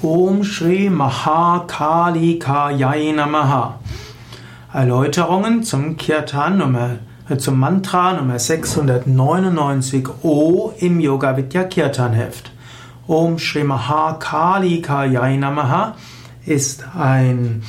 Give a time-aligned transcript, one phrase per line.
[0.00, 3.80] Om Shri Mahakali Kayai Namaha.
[4.72, 12.52] Erläuterungen zum Kirtan Nummer, äh, zum Mantra Nummer 699 O im Yoga Vidya Kirtan Heft.
[13.08, 15.96] Om Shri Mahakali Kayai Namaha
[16.46, 17.64] ist ein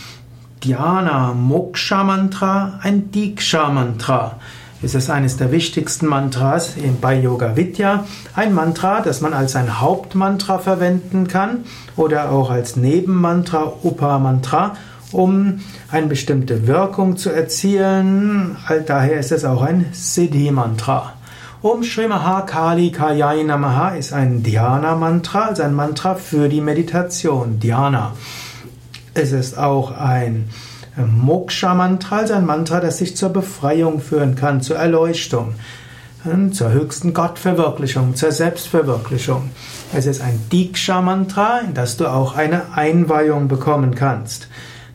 [0.64, 4.36] Dhyana Moksha Mantra, ein Diksha Mantra.
[4.82, 8.06] Es ist eines der wichtigsten Mantras bei Yoga Vidya.
[8.34, 11.66] Ein Mantra, das man als ein Hauptmantra verwenden kann
[11.98, 14.78] oder auch als Nebenmantra, Upa-Mantra,
[15.12, 15.60] um
[15.92, 18.56] eine bestimmte Wirkung zu erzielen.
[18.86, 21.12] Daher ist es auch ein Siddhi-Mantra.
[21.62, 28.14] Om Shri Mahakali Kayai Namaha ist ein Dhyana-Mantra, also ein Mantra für die Meditation, Dhyana.
[29.14, 30.48] Es ist auch ein
[31.06, 35.56] Moksha-Mantra ist ein Mantra, das sich zur Befreiung führen kann, zur Erleuchtung,
[36.52, 39.50] zur höchsten Gottverwirklichung, zur Selbstverwirklichung.
[39.94, 44.48] Es ist ein Diksha-Mantra, in das du auch eine Einweihung bekommen kannst.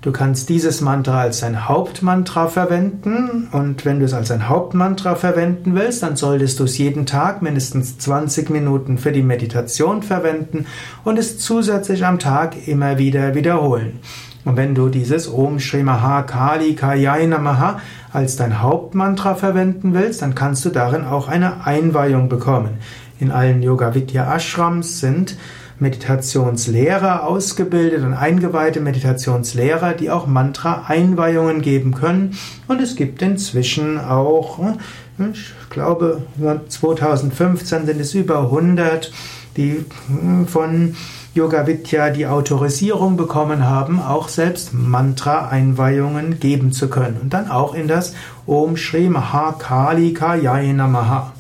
[0.05, 5.15] Du kannst dieses Mantra als ein Hauptmantra verwenden und wenn du es als ein Hauptmantra
[5.15, 10.67] verwenden willst, dann solltest du es jeden Tag mindestens 20 Minuten für die Meditation verwenden
[11.05, 14.01] und es zusätzlich am Tag immer wieder wiederholen.
[14.45, 17.81] Und wenn du dieses Om Shri Maha Kali Kayai Namaha
[18.13, 22.77] als dein Hauptmantra verwenden willst, dann kannst du darin auch eine Einweihung bekommen.
[23.21, 25.39] In allen Yoga Vidya Ashrams sind
[25.78, 32.36] Meditationslehrer ausgebildet und eingeweihte Meditationslehrer, die auch Mantra-Einweihungen geben können.
[32.69, 36.22] Und es gibt inzwischen auch, hm, ich glaube,
[36.69, 39.12] 2015 sind es über 100,
[39.56, 40.95] die hm, von
[41.34, 47.17] Yoga Vidya die Autorisierung bekommen haben, auch selbst Mantra-Einweihungen geben zu können.
[47.20, 48.14] Und dann auch in das
[48.47, 51.33] Om Shri Mahakali Kayai Namaha.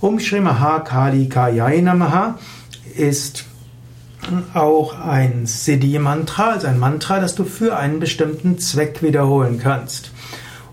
[0.00, 2.38] Om Shri Mahakali Kayai Namaha
[2.96, 3.44] ist
[4.54, 10.12] auch ein Siddhi-Mantra, also ein Mantra, das du für einen bestimmten Zweck wiederholen kannst.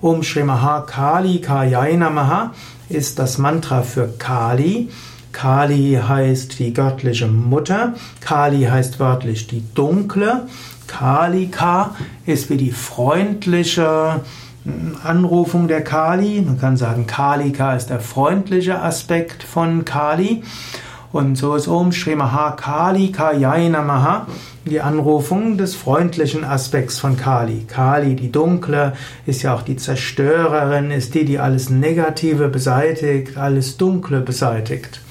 [0.01, 2.53] Om Shri Mahakali Kayai Namaha
[2.89, 4.89] ist das Mantra für Kali.
[5.31, 7.93] Kali heißt die göttliche Mutter.
[8.21, 10.47] Kali heißt wörtlich die dunkle.
[10.87, 11.95] Kalika
[12.25, 14.21] ist wie die freundliche
[14.63, 16.41] hm, Anrufung der Kali.
[16.41, 20.43] Man kann sagen, Kalika ist der freundliche Aspekt von Kali.
[21.17, 24.27] Und so ist Om Shri Maha Kali Kayai Namaha
[24.65, 27.65] die Anrufung des freundlichen Aspekts von Kali.
[27.67, 28.93] Kali, die dunkle,
[29.25, 35.01] ist ja auch die Zerstörerin, ist die, die alles Negative beseitigt, alles Dunkle beseitigt.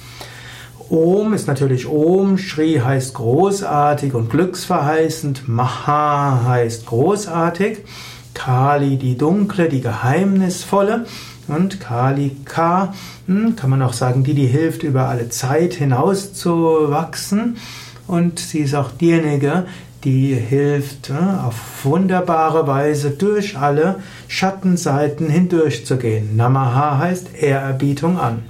[0.87, 7.79] Om ist natürlich Om, Shri heißt großartig und glücksverheißend, Maha heißt großartig,
[8.33, 11.05] Kali die dunkle, die geheimnisvolle
[11.47, 12.93] und Kali Ka
[13.27, 17.57] hm, kann man auch sagen, die, die hilft, über alle Zeit hinaus zu wachsen
[18.07, 19.65] und sie ist auch diejenige,
[20.03, 23.95] die hilft, auf wunderbare Weise durch alle
[24.27, 26.35] Schattenseiten hindurchzugehen.
[26.35, 28.43] Namaha heißt Ehrerbietung an.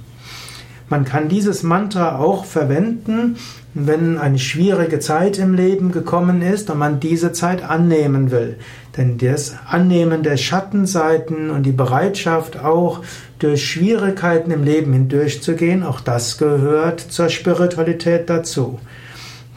[0.90, 3.36] Man kann dieses Mantra auch verwenden,
[3.74, 8.56] wenn eine schwierige Zeit im Leben gekommen ist und man diese Zeit annehmen will.
[8.96, 13.02] Denn das Annehmen der Schattenseiten und die Bereitschaft auch
[13.38, 18.80] durch Schwierigkeiten im Leben hindurchzugehen, auch das gehört zur Spiritualität dazu.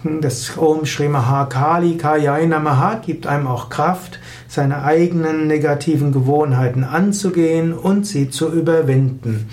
[0.03, 7.71] Das Om Shri Mahakali Kayai Namaha gibt einem auch Kraft, seine eigenen negativen Gewohnheiten anzugehen
[7.71, 9.47] und sie zu überwinden.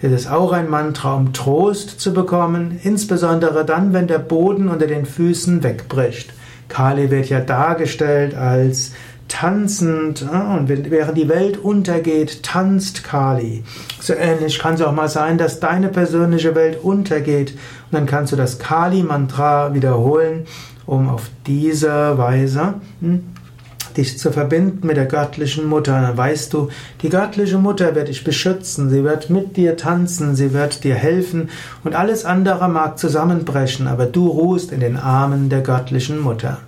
[0.00, 4.86] Es ist auch ein Mantra, um Trost zu bekommen, insbesondere dann, wenn der Boden unter
[4.86, 6.32] den Füßen wegbricht.
[6.68, 8.92] Kali wird ja dargestellt als
[9.26, 13.64] tanzend und während die Welt untergeht, tanzt Kali.
[14.00, 18.32] So ähnlich kann es auch mal sein, dass deine persönliche Welt untergeht und dann kannst
[18.32, 20.46] du das Kali-Mantra wiederholen,
[20.86, 23.24] um auf diese Weise hm,
[23.96, 26.00] dich zu verbinden mit der göttlichen Mutter.
[26.00, 26.68] Dann weißt du,
[27.02, 31.50] die göttliche Mutter wird dich beschützen, sie wird mit dir tanzen, sie wird dir helfen
[31.84, 36.58] und alles andere mag zusammenbrechen, aber du ruhst in den Armen der göttlichen Mutter.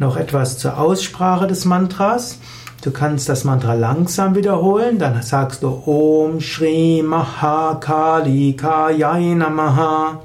[0.00, 2.38] Noch etwas zur Aussprache des Mantras.
[2.82, 10.22] Du kannst das Mantra langsam wiederholen, dann sagst du Om Shri Mahakali Kayai Namaha.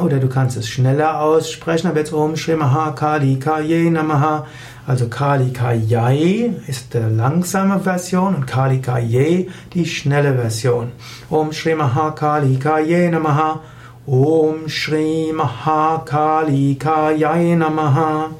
[0.00, 4.46] Oder du kannst es schneller aussprechen, aber jetzt Om Shri Mahakali Kayai Namaha.
[4.88, 10.92] Also Kali Kayai ist die langsame Version und Kali Kayai die schnelle Version.
[11.28, 13.62] Om Shri Mahakali Kayai Namaha.
[14.06, 18.30] Om Shri Mahakali Kayai Namaha.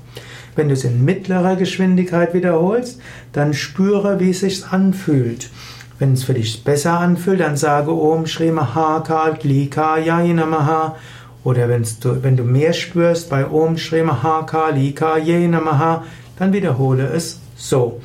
[0.54, 3.00] Wenn du es in mittlerer Geschwindigkeit wiederholst,
[3.32, 5.50] dann spüre, wie es sich anfühlt.
[5.98, 10.94] Wenn es für dich besser anfühlt, dann sage Om Shri Mahakali Kayai Namaha.
[11.42, 16.02] Oder wenn du mehr spürst bei Om Shri Mahakalika Ye Namaha,
[16.38, 18.00] dann wiederhole es so.